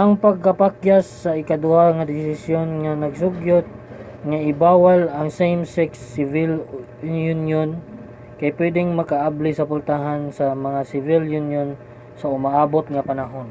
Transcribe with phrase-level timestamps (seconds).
[0.00, 3.66] ang pagkapakyas sa ikaduha nga desisyon nga nag-sugyot
[4.28, 6.52] nga i-bawal ang mga same-sex civil
[7.34, 7.68] union
[8.38, 11.68] kay pwedeng makaabli sa pultahan sa mga civil union
[12.20, 13.48] sa umaabot nga panahon